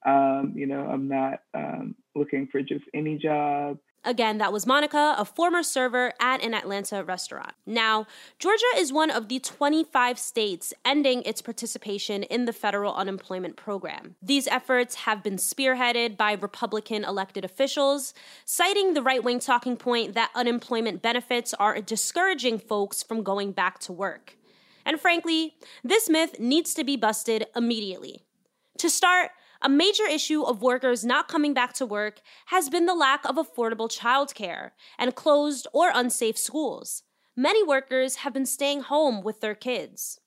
Um, 0.04 0.52
you 0.54 0.66
know, 0.66 0.80
I'm 0.80 1.08
not 1.08 1.40
um, 1.54 1.94
looking 2.14 2.46
for 2.52 2.60
just 2.60 2.84
any 2.92 3.16
job. 3.16 3.78
Again, 4.04 4.36
that 4.36 4.52
was 4.52 4.66
Monica, 4.66 5.14
a 5.16 5.25
former 5.25 5.62
server 5.62 6.12
at 6.20 6.44
an 6.44 6.52
Atlanta 6.52 7.02
restaurant. 7.02 7.54
Now, 7.64 8.06
Georgia 8.38 8.66
is 8.76 8.92
one 8.92 9.10
of 9.10 9.28
the 9.28 9.40
25 9.40 10.18
states 10.18 10.75
ending 10.84 11.22
its 11.22 11.40
participation 11.40 12.22
in 12.22 12.44
the 12.44 12.52
federal 12.52 12.94
unemployment 12.94 13.56
program. 13.56 14.14
These 14.22 14.46
efforts 14.48 14.94
have 15.06 15.22
been 15.22 15.36
spearheaded 15.36 16.18
by 16.18 16.32
Republican 16.32 17.02
elected 17.02 17.46
officials, 17.46 18.12
citing 18.44 18.92
the 18.92 19.02
right 19.02 19.25
wing 19.25 19.40
talking 19.40 19.78
point 19.78 20.12
that 20.12 20.30
unemployment 20.34 21.00
benefits 21.00 21.54
are 21.54 21.80
discouraging 21.80 22.58
folks 22.58 23.02
from 23.02 23.22
going 23.22 23.52
back 23.52 23.78
to 23.80 23.92
work. 23.92 24.36
And 24.86 25.00
frankly, 25.00 25.54
this 25.82 26.08
myth 26.08 26.38
needs 26.38 26.72
to 26.74 26.84
be 26.84 26.96
busted 26.96 27.46
immediately. 27.56 28.22
To 28.78 28.88
start, 28.88 29.32
a 29.60 29.68
major 29.68 30.06
issue 30.06 30.42
of 30.42 30.62
workers 30.62 31.04
not 31.04 31.28
coming 31.28 31.52
back 31.52 31.72
to 31.74 31.86
work 31.86 32.20
has 32.46 32.68
been 32.68 32.86
the 32.86 32.94
lack 32.94 33.28
of 33.28 33.34
affordable 33.34 33.90
childcare 33.90 34.70
and 34.96 35.16
closed 35.16 35.66
or 35.72 35.90
unsafe 35.92 36.38
schools. 36.38 37.02
Many 37.36 37.64
workers 37.64 38.16
have 38.16 38.32
been 38.32 38.46
staying 38.46 38.82
home 38.82 39.22
with 39.22 39.40
their 39.40 39.56
kids. 39.56 40.20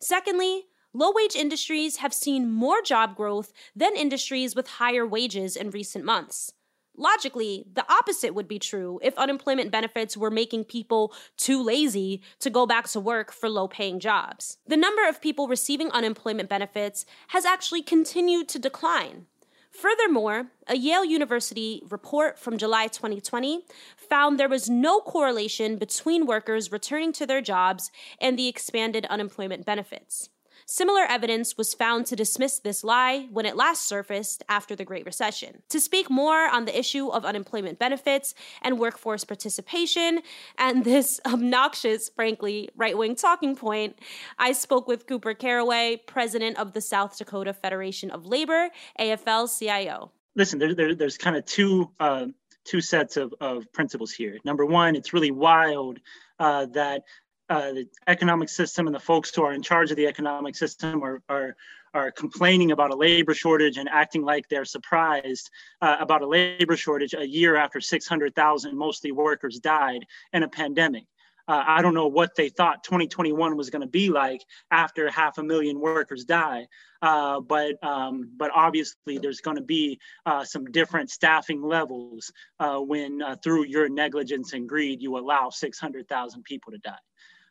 Secondly, 0.00 0.64
low 0.94 1.12
wage 1.12 1.36
industries 1.36 1.98
have 1.98 2.14
seen 2.14 2.50
more 2.50 2.80
job 2.80 3.16
growth 3.16 3.52
than 3.74 3.96
industries 3.96 4.56
with 4.56 4.66
higher 4.66 5.06
wages 5.06 5.56
in 5.56 5.70
recent 5.70 6.04
months. 6.04 6.52
Logically, 6.96 7.66
the 7.72 7.84
opposite 7.92 8.34
would 8.34 8.48
be 8.48 8.58
true 8.58 8.98
if 9.02 9.16
unemployment 9.18 9.70
benefits 9.70 10.16
were 10.16 10.30
making 10.30 10.64
people 10.64 11.12
too 11.36 11.62
lazy 11.62 12.22
to 12.40 12.50
go 12.50 12.66
back 12.66 12.88
to 12.88 13.00
work 13.00 13.32
for 13.32 13.48
low 13.48 13.68
paying 13.68 14.00
jobs. 14.00 14.58
The 14.66 14.76
number 14.76 15.06
of 15.06 15.20
people 15.20 15.46
receiving 15.46 15.90
unemployment 15.90 16.48
benefits 16.48 17.04
has 17.28 17.44
actually 17.44 17.82
continued 17.82 18.48
to 18.48 18.58
decline. 18.58 19.26
Furthermore, 19.70 20.46
a 20.66 20.76
Yale 20.76 21.04
University 21.04 21.82
report 21.90 22.38
from 22.38 22.56
July 22.56 22.86
2020 22.86 23.60
found 23.96 24.40
there 24.40 24.48
was 24.48 24.70
no 24.70 25.00
correlation 25.00 25.76
between 25.76 26.24
workers 26.24 26.72
returning 26.72 27.12
to 27.12 27.26
their 27.26 27.42
jobs 27.42 27.90
and 28.18 28.38
the 28.38 28.48
expanded 28.48 29.04
unemployment 29.06 29.66
benefits. 29.66 30.30
Similar 30.64 31.02
evidence 31.02 31.56
was 31.56 31.74
found 31.74 32.06
to 32.06 32.16
dismiss 32.16 32.58
this 32.58 32.82
lie 32.82 33.28
when 33.30 33.46
it 33.46 33.56
last 33.56 33.86
surfaced 33.86 34.42
after 34.48 34.74
the 34.74 34.84
Great 34.84 35.04
Recession. 35.04 35.62
To 35.68 35.80
speak 35.80 36.08
more 36.10 36.48
on 36.48 36.64
the 36.64 36.78
issue 36.78 37.08
of 37.08 37.24
unemployment 37.24 37.78
benefits 37.78 38.34
and 38.62 38.78
workforce 38.78 39.24
participation 39.24 40.20
and 40.58 40.84
this 40.84 41.20
obnoxious, 41.26 42.08
frankly, 42.08 42.68
right 42.76 42.96
wing 42.96 43.14
talking 43.14 43.54
point, 43.54 43.98
I 44.38 44.52
spoke 44.52 44.88
with 44.88 45.06
Cooper 45.06 45.34
Caraway, 45.34 46.02
president 46.06 46.58
of 46.58 46.72
the 46.72 46.80
South 46.80 47.18
Dakota 47.18 47.52
Federation 47.52 48.10
of 48.10 48.26
Labor, 48.26 48.70
AFL 48.98 49.58
CIO. 49.58 50.12
Listen, 50.34 50.58
there, 50.58 50.74
there, 50.74 50.94
there's 50.94 51.18
kind 51.18 51.36
of 51.36 51.44
two. 51.44 51.90
Uh, 52.00 52.26
two 52.66 52.80
sets 52.80 53.16
of, 53.16 53.32
of 53.40 53.72
principles 53.72 54.10
here. 54.10 54.38
Number 54.44 54.66
one, 54.66 54.96
it's 54.96 55.12
really 55.12 55.30
wild 55.30 56.00
uh, 56.38 56.66
that 56.66 57.04
uh, 57.48 57.72
the 57.72 57.88
economic 58.06 58.48
system 58.48 58.86
and 58.86 58.94
the 58.94 59.00
folks 59.00 59.34
who 59.34 59.42
are 59.42 59.52
in 59.52 59.62
charge 59.62 59.90
of 59.90 59.96
the 59.96 60.06
economic 60.06 60.56
system 60.56 61.02
are, 61.02 61.22
are, 61.28 61.56
are 61.94 62.10
complaining 62.10 62.72
about 62.72 62.90
a 62.90 62.96
labor 62.96 63.34
shortage 63.34 63.76
and 63.76 63.88
acting 63.88 64.22
like 64.22 64.48
they're 64.48 64.64
surprised 64.64 65.50
uh, 65.80 65.96
about 66.00 66.22
a 66.22 66.26
labor 66.26 66.76
shortage 66.76 67.14
a 67.14 67.26
year 67.26 67.56
after 67.56 67.80
600,000 67.80 68.76
mostly 68.76 69.12
workers 69.12 69.58
died 69.60 70.04
in 70.32 70.42
a 70.42 70.48
pandemic. 70.48 71.04
Uh, 71.48 71.62
I 71.64 71.80
don't 71.80 71.94
know 71.94 72.08
what 72.08 72.34
they 72.34 72.48
thought 72.48 72.82
2021 72.82 73.56
was 73.56 73.70
going 73.70 73.82
to 73.82 73.86
be 73.86 74.10
like 74.10 74.42
after 74.72 75.08
half 75.08 75.38
a 75.38 75.44
million 75.44 75.78
workers 75.78 76.24
die, 76.24 76.66
uh, 77.02 77.40
but 77.40 77.82
um, 77.84 78.32
but 78.36 78.50
obviously 78.52 79.18
there's 79.18 79.40
going 79.40 79.56
to 79.56 79.62
be 79.62 80.00
uh, 80.24 80.44
some 80.44 80.64
different 80.64 81.08
staffing 81.08 81.62
levels 81.62 82.32
uh, 82.58 82.78
when 82.78 83.22
uh, 83.22 83.36
through 83.44 83.66
your 83.66 83.88
negligence 83.88 84.54
and 84.54 84.68
greed 84.68 85.00
you 85.00 85.16
allow 85.16 85.48
600,000 85.48 86.42
people 86.42 86.72
to 86.72 86.78
die. 86.78 86.98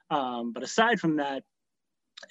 Um, 0.10 0.54
but 0.54 0.64
aside 0.64 1.00
from 1.00 1.18
that, 1.18 1.44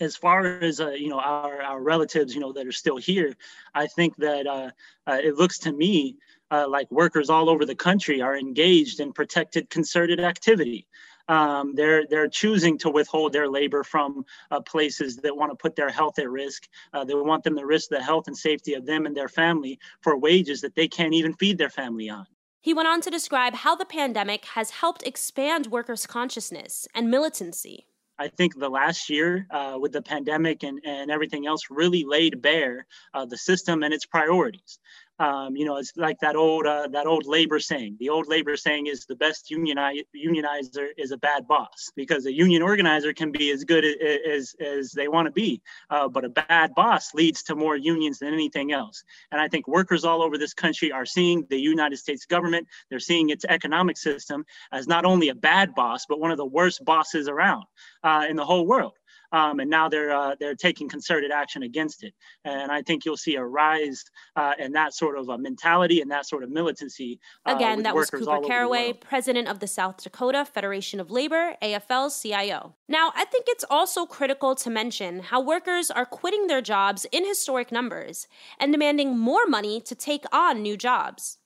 as 0.00 0.16
far 0.16 0.47
as 0.47 0.81
uh, 0.81 0.90
you 0.90 1.09
know 1.09 1.21
our, 1.21 1.61
our 1.62 1.81
relatives 1.81 2.35
you 2.35 2.40
know 2.40 2.52
that 2.52 2.66
are 2.66 2.73
still 2.73 2.97
here 2.97 3.35
i 3.75 3.87
think 3.87 4.16
that 4.16 4.47
uh, 4.47 4.71
uh, 5.07 5.19
it 5.23 5.37
looks 5.37 5.59
to 5.59 5.73
me 5.73 6.16
uh, 6.54 6.69
like 6.69 6.90
workers 6.90 7.31
all 7.31 7.50
over 7.50 7.64
the 7.64 7.75
country 7.75 8.21
are 8.21 8.37
engaged 8.37 9.00
in 9.00 9.12
protected 9.12 9.69
concerted 9.71 10.21
activity. 10.21 10.87
Um, 11.26 11.75
they're 11.75 12.07
they're 12.07 12.28
choosing 12.28 12.76
to 12.78 12.90
withhold 12.90 13.33
their 13.33 13.49
labor 13.49 13.83
from 13.83 14.25
uh, 14.50 14.61
places 14.61 15.16
that 15.16 15.37
want 15.37 15.50
to 15.50 15.57
put 15.57 15.75
their 15.75 15.88
health 15.88 16.19
at 16.19 16.28
risk. 16.28 16.69
Uh, 16.93 17.04
they 17.04 17.14
want 17.14 17.45
them 17.45 17.57
to 17.57 17.64
risk 17.64 17.88
the 17.88 18.02
health 18.02 18.28
and 18.28 18.37
safety 18.37 18.75
of 18.75 18.85
them 18.85 19.07
and 19.07 19.16
their 19.16 19.28
family 19.28 19.78
for 20.02 20.19
wages 20.19 20.61
that 20.61 20.75
they 20.75 20.87
can't 20.87 21.14
even 21.14 21.33
feed 21.33 21.57
their 21.57 21.71
family 21.71 22.11
on 22.11 22.26
he 22.64 22.73
went 22.73 22.88
on 22.88 23.02
to 23.02 23.11
describe 23.11 23.52
how 23.56 23.76
the 23.76 23.85
pandemic 23.85 24.47
has 24.47 24.71
helped 24.71 25.02
expand 25.02 25.66
workers' 25.66 26.06
consciousness 26.06 26.88
and 26.94 27.11
militancy. 27.11 27.87
I 28.18 28.28
think 28.28 28.59
the 28.59 28.71
last 28.71 29.11
year 29.11 29.47
uh, 29.50 29.76
with 29.78 29.92
the 29.92 30.00
pandemic 30.00 30.62
and, 30.62 30.80
and 30.83 31.11
everything 31.11 31.47
else 31.47 31.64
really 31.68 32.04
laid 32.09 32.40
bare 32.40 32.87
uh, 33.12 33.26
the 33.26 33.37
system 33.37 33.83
and 33.83 33.92
its 33.92 34.06
priorities. 34.06 34.78
Um, 35.21 35.54
you 35.54 35.64
know, 35.64 35.76
it's 35.76 35.92
like 35.97 36.18
that 36.21 36.35
old 36.35 36.66
uh, 36.66 36.88
that 36.88 37.06
old 37.06 37.25
labor 37.25 37.61
saying. 37.61 37.97
The 38.00 38.09
old 38.09 38.26
labor 38.26 38.56
saying 38.56 38.88
is 38.88 39.06
the 39.06 39.14
best 39.14 39.49
unioni- 39.49 40.04
unionizer 40.14 40.88
is 40.97 41.12
a 41.12 41.16
bad 41.16 41.47
boss 41.47 41.92
because 41.94 42.26
a 42.26 42.33
union 42.33 42.62
organizer 42.62 43.12
can 43.12 43.30
be 43.30 43.52
as 43.52 43.62
good 43.62 43.85
as 43.85 44.56
as 44.59 44.90
they 44.90 45.06
want 45.06 45.26
to 45.26 45.33
be, 45.33 45.62
uh, 45.90 46.09
but 46.09 46.25
a 46.25 46.28
bad 46.28 46.75
boss 46.75 47.14
leads 47.14 47.44
to 47.44 47.54
more 47.54 47.76
unions 47.76 48.18
than 48.18 48.35
anything 48.35 48.73
else. 48.73 49.04
And 49.30 49.40
I 49.40 49.47
think 49.47 49.68
workers 49.68 50.04
all 50.04 50.21
over 50.21 50.37
this 50.37 50.52
country 50.52 50.90
are 50.90 51.06
seeing 51.06 51.47
the 51.49 51.61
United 51.61 51.99
States 51.99 52.26
government. 52.26 52.66
They're 52.90 52.99
seeing 52.99 53.30
its 53.30 53.44
economic 53.44 53.97
system 53.97 54.44
as 54.73 54.88
not 54.88 55.04
only 55.04 55.28
a 55.28 55.35
bad 55.35 55.76
boss, 55.76 56.06
but 56.09 56.18
one 56.18 56.33
of 56.33 56.38
the 56.38 56.44
worst 56.47 56.85
bosses 56.85 57.28
around 57.28 57.64
uh, 58.02 58.26
in 58.28 58.35
the 58.35 58.44
whole 58.44 58.66
world 58.66 58.94
um, 59.34 59.58
and 59.58 59.68
now 59.68 59.88
they're 59.88 60.14
uh, 60.14 60.36
they're 60.38 60.54
taking 60.54 60.88
concerted 60.88 61.32
action 61.32 61.64
against 61.64 62.04
it. 62.04 62.14
And 62.44 62.70
I 62.70 62.82
think 62.82 63.04
you'll 63.04 63.16
see 63.16 63.34
a 63.34 63.44
rise 63.44 64.04
uh, 64.36 64.52
in 64.60 64.72
that 64.72 64.94
sort 64.94 65.18
of 65.18 65.28
a 65.28 65.36
mentality 65.36 66.00
and 66.00 66.10
that 66.12 66.24
sort 66.26 66.44
of 66.44 66.50
militancy. 66.50 67.18
Uh, 67.44 67.56
Again, 67.56 67.82
that 67.82 67.96
was 67.96 68.10
Cooper 68.10 68.40
Caraway, 68.46 68.92
president 68.92 69.48
of 69.48 69.58
the 69.58 69.66
South 69.66 70.02
Dakota 70.02 70.44
Federation 70.44 71.00
of 71.00 71.10
Labor, 71.10 71.56
AFL 71.60 72.22
CIO. 72.22 72.76
Now, 72.88 73.12
I 73.16 73.24
think 73.24 73.46
it's 73.48 73.64
also 73.68 74.06
critical 74.06 74.54
to 74.54 74.70
mention 74.70 75.18
how 75.18 75.40
workers 75.40 75.90
are 75.90 76.06
quitting 76.06 76.46
their 76.46 76.62
jobs 76.62 77.04
in 77.10 77.26
historic 77.26 77.72
numbers 77.72 78.28
and 78.60 78.70
demanding 78.70 79.18
more 79.18 79.46
money 79.48 79.80
to 79.80 79.96
take 79.96 80.24
on 80.32 80.62
new 80.62 80.76
jobs. 80.76 81.38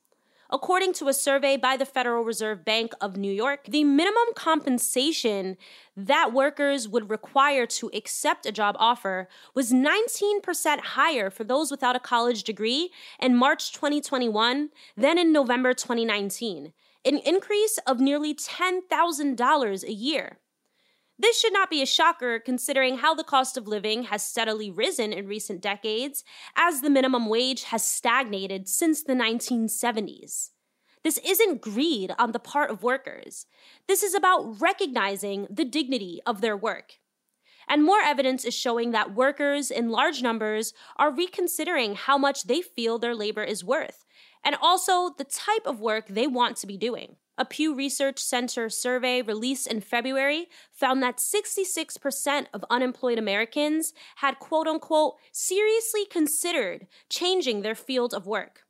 According 0.51 0.93
to 0.93 1.07
a 1.07 1.13
survey 1.13 1.57
by 1.57 1.77
the 1.77 1.85
Federal 1.85 2.23
Reserve 2.23 2.65
Bank 2.65 2.93
of 2.99 3.15
New 3.15 3.31
York, 3.31 3.65
the 3.67 3.83
minimum 3.83 4.33
compensation 4.33 5.57
that 5.95 6.33
workers 6.33 6.87
would 6.87 7.11
require 7.11 7.67
to 7.67 7.91
accept 7.93 8.47
a 8.47 8.51
job 8.51 8.75
offer 8.79 9.29
was 9.53 9.71
19% 9.71 10.79
higher 10.79 11.29
for 11.29 11.43
those 11.43 11.69
without 11.69 11.95
a 11.95 11.99
college 11.99 12.43
degree 12.43 12.89
in 13.19 13.35
March 13.35 13.73
2021 13.73 14.69
than 14.97 15.19
in 15.19 15.31
November 15.31 15.75
2019, 15.75 16.73
an 17.05 17.17
increase 17.19 17.77
of 17.85 17.99
nearly 17.99 18.33
$10,000 18.33 19.83
a 19.83 19.93
year. 19.93 20.39
This 21.21 21.37
should 21.37 21.51
not 21.51 21.69
be 21.69 21.81
a 21.81 21.85
shocker 21.85 22.39
considering 22.39 22.99
how 22.99 23.13
the 23.13 23.25
cost 23.25 23.57
of 23.57 23.67
living 23.67 24.03
has 24.03 24.23
steadily 24.23 24.71
risen 24.71 25.11
in 25.11 25.27
recent 25.27 25.61
decades 25.61 26.23
as 26.55 26.79
the 26.79 26.89
minimum 26.89 27.27
wage 27.27 27.63
has 27.63 27.85
stagnated 27.85 28.69
since 28.69 29.03
the 29.03 29.13
1970s. 29.13 30.51
This 31.03 31.17
isn't 31.25 31.59
greed 31.61 32.15
on 32.17 32.31
the 32.31 32.39
part 32.39 32.71
of 32.71 32.83
workers. 32.83 33.45
This 33.87 34.01
is 34.01 34.13
about 34.13 34.61
recognizing 34.61 35.45
the 35.49 35.65
dignity 35.65 36.21
of 36.25 36.39
their 36.39 36.55
work. 36.55 36.93
And 37.67 37.83
more 37.83 38.01
evidence 38.01 38.45
is 38.45 38.53
showing 38.53 38.91
that 38.91 39.13
workers 39.13 39.69
in 39.69 39.89
large 39.89 40.21
numbers 40.21 40.73
are 40.95 41.13
reconsidering 41.13 41.95
how 41.95 42.17
much 42.17 42.43
they 42.43 42.61
feel 42.61 42.97
their 42.97 43.13
labor 43.13 43.43
is 43.43 43.63
worth, 43.63 44.05
and 44.43 44.55
also 44.61 45.11
the 45.17 45.25
type 45.25 45.65
of 45.65 45.81
work 45.81 46.07
they 46.07 46.27
want 46.27 46.55
to 46.57 46.67
be 46.67 46.77
doing. 46.77 47.17
A 47.39 47.45
Pew 47.45 47.73
Research 47.73 48.19
Center 48.19 48.69
survey 48.69 49.21
released 49.21 49.65
in 49.65 49.79
February 49.79 50.49
found 50.73 51.01
that 51.01 51.19
66% 51.19 52.47
of 52.53 52.65
unemployed 52.69 53.17
Americans 53.17 53.93
had 54.17 54.39
quote 54.39 54.67
unquote 54.67 55.15
seriously 55.31 56.05
considered 56.05 56.87
changing 57.09 57.61
their 57.61 57.75
field 57.75 58.13
of 58.13 58.27
work. 58.27 58.63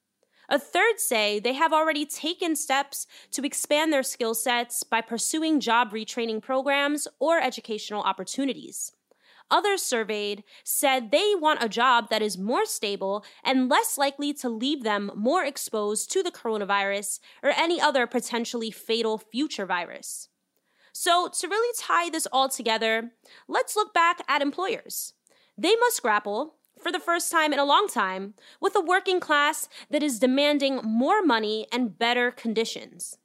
A 0.49 0.59
third 0.59 0.99
say 0.99 1.39
they 1.39 1.53
have 1.53 1.73
already 1.73 2.05
taken 2.05 2.55
steps 2.55 3.07
to 3.31 3.43
expand 3.43 3.91
their 3.91 4.03
skill 4.03 4.35
sets 4.35 4.83
by 4.83 5.01
pursuing 5.01 5.59
job 5.59 5.91
retraining 5.91 6.39
programs 6.39 7.07
or 7.19 7.39
educational 7.41 8.03
opportunities. 8.03 8.91
Others 9.51 9.81
surveyed 9.81 10.43
said 10.63 11.11
they 11.11 11.33
want 11.35 11.63
a 11.63 11.69
job 11.69 12.09
that 12.09 12.21
is 12.21 12.37
more 12.37 12.65
stable 12.65 13.23
and 13.43 13.69
less 13.69 13.97
likely 13.97 14.33
to 14.33 14.49
leave 14.49 14.83
them 14.83 15.11
more 15.15 15.43
exposed 15.43 16.11
to 16.11 16.21
the 16.21 16.31
coronavirus 16.31 17.19
or 17.41 17.51
any 17.51 17.81
other 17.81 18.05
potentially 18.05 18.71
fatal 18.71 19.17
future 19.17 19.65
virus. 19.65 20.29
So, 20.91 21.29
to 21.39 21.47
really 21.47 21.73
tie 21.77 22.09
this 22.09 22.27
all 22.31 22.49
together, 22.49 23.11
let's 23.47 23.75
look 23.75 23.93
back 23.93 24.21
at 24.27 24.41
employers. 24.41 25.13
They 25.57 25.75
must 25.75 26.01
grapple, 26.01 26.55
for 26.81 26.91
the 26.91 26.99
first 26.99 27.31
time 27.31 27.53
in 27.53 27.59
a 27.59 27.65
long 27.65 27.87
time, 27.87 28.33
with 28.59 28.75
a 28.75 28.81
working 28.81 29.19
class 29.19 29.69
that 29.89 30.03
is 30.03 30.19
demanding 30.19 30.81
more 30.83 31.21
money 31.21 31.67
and 31.71 31.97
better 31.97 32.31
conditions. 32.31 33.18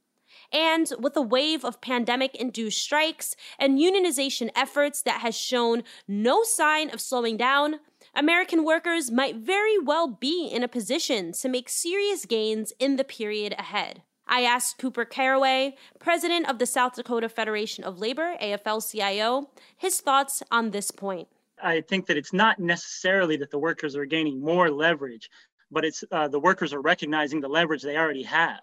And 0.55 0.93
with 1.01 1.17
a 1.17 1.23
wave 1.23 1.65
of 1.65 1.81
pandemic 1.81 2.37
induced 2.37 2.81
strikes 2.81 3.35
and 3.59 3.77
unionization 3.77 4.51
efforts 4.55 5.03
that 5.03 5.21
has 5.21 5.37
shown 5.37 5.83
no 6.07 6.45
sign 6.45 6.91
of 6.91 7.01
slowing 7.01 7.37
down, 7.37 7.81
American 8.15 8.65
workers 8.65 9.11
might 9.11 9.35
very 9.35 9.81
well 9.81 10.07
be 10.07 10.47
in 10.47 10.63
a 10.63 10.69
position 10.69 11.33
to 11.33 11.49
make 11.49 11.69
serious 11.69 12.25
gains 12.25 12.73
in 12.79 12.95
the 12.95 13.03
period 13.03 13.57
ahead. 13.59 14.03
I 14.29 14.43
asked 14.43 14.79
Cooper 14.79 15.05
Caraway, 15.05 15.75
president 15.99 16.49
of 16.49 16.61
the 16.61 16.67
South 16.67 16.95
Dakota 16.95 17.29
Federation 17.29 17.83
of 17.83 17.99
Labor, 17.99 18.37
AFL 18.41 18.89
CIO, 18.89 19.51
his 19.77 20.01
thoughts 20.01 20.41
on 20.53 20.71
this 20.71 20.93
point. 20.93 21.27
I 21.61 21.81
think 21.81 22.07
that 22.07 22.17
it's 22.17 22.33
not 22.33 22.61
necessarily 22.61 23.37
that 23.39 23.51
the 23.51 23.59
workers 23.59 23.97
are 23.97 24.07
gaining 24.07 24.41
more 24.41 24.71
leverage, 24.71 25.31
but 25.71 25.85
it's 25.85 26.05
uh, 26.13 26.29
the 26.29 26.39
workers 26.39 26.73
are 26.73 26.81
recognizing 26.81 27.41
the 27.41 27.49
leverage 27.49 27.83
they 27.83 27.97
already 27.97 28.23
have 28.23 28.61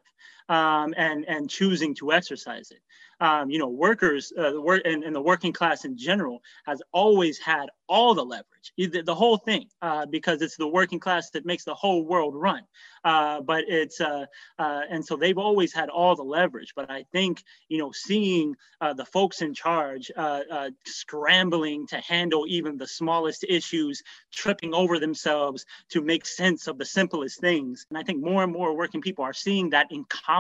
um, 0.52 0.94
and 0.98 1.24
and 1.30 1.50
choosing 1.50 1.96
to 1.96 2.12
exercise 2.12 2.72
it. 2.72 2.82
Um, 3.22 3.52
you 3.52 3.60
know, 3.60 3.70
workers, 3.70 4.34
uh, 4.36 4.52
the 4.52 4.62
work 4.62 4.82
and, 4.84 5.04
and, 5.04 5.16
the 5.16 5.22
working 5.22 5.54
class 5.54 5.86
in 5.86 5.96
general 5.96 6.42
has 6.66 6.82
always 6.92 7.38
had 7.38 7.68
all 7.88 8.16
the 8.16 8.26
leverage, 8.26 8.74
the, 8.78 9.04
the 9.04 9.14
whole 9.14 9.38
thing, 9.38 9.68
uh, 9.84 10.08
because 10.08 10.42
it's 10.42 10.58
the 10.58 10.68
working 10.68 11.00
class 11.00 11.30
that 11.30 11.46
makes 11.46 11.64
the 11.64 11.76
whole 11.76 12.04
world 12.04 12.34
run. 12.36 12.64
Uh, 13.04 13.40
but 13.42 13.64
it's 13.68 14.02
uh, 14.02 14.26
uh, 14.58 14.82
and 14.90 15.06
so 15.06 15.16
they've 15.16 15.38
always 15.38 15.72
had 15.72 15.90
all 15.90 16.16
the 16.16 16.24
leverage. 16.24 16.74
But 16.76 16.90
I 16.90 17.06
think 17.12 17.44
you 17.70 17.78
know, 17.78 17.92
seeing 17.92 18.56
uh, 18.82 18.94
the 18.94 19.06
folks 19.06 19.42
in 19.44 19.54
charge 19.54 20.12
scrambling 20.86 21.88
to 21.88 21.98
handle 21.98 22.46
even 22.48 22.78
the 22.78 22.88
smallest 22.88 23.46
issues, 23.48 24.02
tripping 24.32 24.74
over 24.74 25.00
themselves 25.00 25.66
to 25.90 26.02
make 26.02 26.26
sense 26.26 26.68
of 26.68 26.80
the 26.80 26.86
simplest 26.86 27.40
things, 27.40 27.86
and 27.90 28.00
I 28.00 28.04
think 28.04 28.24
more 28.24 28.44
and 28.44 28.52
more 28.52 28.76
working 28.76 29.02
people 29.02 29.24
are 29.24 29.34
seeing 29.34 29.70
that 29.70 29.92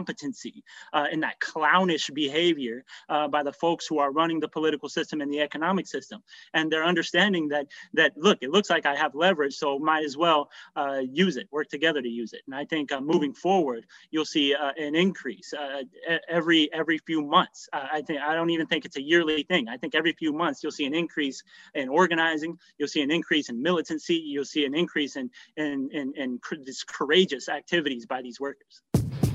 incompetency 0.01 0.63
and 0.93 1.23
that 1.23 1.39
clownish 1.39 2.09
behavior 2.13 2.83
by 3.29 3.43
the 3.43 3.53
folks 3.53 3.87
who 3.87 3.99
are 3.99 4.11
running 4.11 4.39
the 4.39 4.47
political 4.47 4.89
system 4.89 5.21
and 5.21 5.31
the 5.31 5.41
economic 5.41 5.87
system, 5.87 6.21
and 6.53 6.71
they're 6.71 6.83
understanding 6.83 7.47
that 7.49 7.67
that 7.93 8.17
look, 8.17 8.37
it 8.41 8.49
looks 8.51 8.69
like 8.69 8.85
I 8.85 8.95
have 8.95 9.15
leverage, 9.15 9.55
so 9.55 9.79
might 9.79 10.03
as 10.03 10.17
well 10.17 10.49
uh, 10.75 11.01
use 11.11 11.37
it, 11.37 11.47
work 11.51 11.69
together 11.69 12.01
to 12.01 12.09
use 12.09 12.33
it. 12.33 12.41
And 12.47 12.55
I 12.55 12.65
think 12.65 12.91
uh, 12.91 13.01
moving 13.01 13.33
forward, 13.33 13.85
you'll 14.11 14.25
see 14.25 14.53
uh, 14.53 14.71
an 14.77 14.95
increase 14.95 15.53
uh, 15.53 15.83
every 16.27 16.71
every 16.73 16.97
few 16.97 17.21
months. 17.21 17.69
Uh, 17.73 17.87
I 17.91 18.01
think 18.01 18.21
I 18.21 18.33
don't 18.35 18.49
even 18.49 18.67
think 18.67 18.85
it's 18.85 18.97
a 18.97 19.01
yearly 19.01 19.43
thing. 19.43 19.67
I 19.67 19.77
think 19.77 19.95
every 19.95 20.13
few 20.13 20.33
months 20.33 20.63
you'll 20.63 20.71
see 20.71 20.85
an 20.85 20.95
increase 20.95 21.43
in 21.73 21.89
organizing. 21.89 22.57
You'll 22.77 22.87
see 22.87 23.01
an 23.01 23.11
increase 23.11 23.49
in 23.49 23.61
militancy. 23.61 24.15
You'll 24.15 24.45
see 24.45 24.65
an 24.65 24.75
increase 24.75 25.15
in 25.15 25.29
in 25.57 25.89
in, 25.91 26.13
in 26.15 26.39
this 26.65 26.83
courageous 26.83 27.49
activities 27.49 28.05
by 28.05 28.21
these 28.21 28.39
workers. 28.39 28.81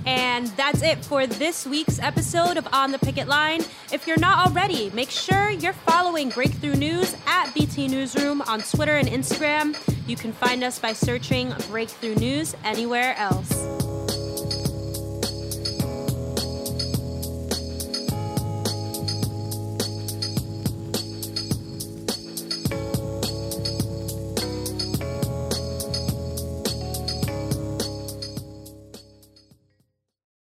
And 0.06 0.46
that's 0.48 0.82
it 0.82 1.04
for 1.04 1.26
this 1.26 1.66
week's 1.66 1.98
episode 1.98 2.56
of 2.56 2.68
On 2.72 2.92
the 2.92 2.98
Picket 2.98 3.26
Line. 3.26 3.62
If 3.92 4.06
you're 4.06 4.20
not 4.20 4.46
already, 4.46 4.90
make 4.90 5.10
sure 5.10 5.50
you're 5.50 5.72
following 5.72 6.28
Breakthrough 6.28 6.76
News 6.76 7.16
at 7.26 7.52
BT 7.52 7.88
Newsroom 7.88 8.40
on 8.42 8.60
Twitter 8.60 8.96
and 8.96 9.08
Instagram. 9.08 9.76
You 10.08 10.16
can 10.16 10.32
find 10.32 10.62
us 10.62 10.78
by 10.78 10.92
searching 10.92 11.52
Breakthrough 11.68 12.14
News 12.14 12.54
anywhere 12.64 13.16
else. 13.18 13.86